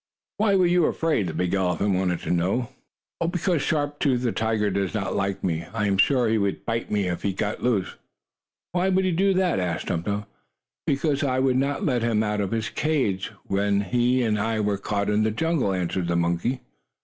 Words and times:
"Why 0.37 0.55
were 0.55 0.65
you 0.65 0.85
afraid?" 0.87 1.27
the 1.27 1.33
big 1.35 1.53
elephant 1.53 1.93
wanted 1.93 2.21
to 2.21 2.31
know. 2.31 2.69
"Oh, 3.21 3.27
because 3.27 3.61
Sharp 3.61 3.99
Tooth, 3.99 4.23
the 4.23 4.31
tiger, 4.31 4.71
does 4.71 4.95
not 4.95 5.15
like 5.15 5.43
me. 5.43 5.67
I 5.75 5.85
am 5.85 5.99
sure 5.99 6.27
he 6.27 6.39
would 6.39 6.65
bite 6.65 6.89
me, 6.89 7.07
if 7.07 7.21
he 7.21 7.33
got 7.33 7.61
loose." 7.61 7.97
"Why 8.71 8.89
would 8.89 9.05
he 9.05 9.11
do 9.11 9.35
that?" 9.35 9.59
asked 9.59 9.89
Tum 9.89 10.01
Tum. 10.01 10.25
"Because 10.87 11.23
I 11.23 11.37
would 11.37 11.55
not 11.57 11.85
let 11.85 12.01
him 12.01 12.23
out 12.23 12.41
of 12.41 12.49
his 12.49 12.69
cage, 12.69 13.31
when 13.45 13.81
he 13.81 14.23
and 14.23 14.39
I 14.39 14.59
were 14.59 14.79
caught 14.79 15.07
in 15.07 15.21
the 15.21 15.29
jungle," 15.29 15.71
answered 15.71 16.07
the 16.07 16.15
monkey. 16.15 16.61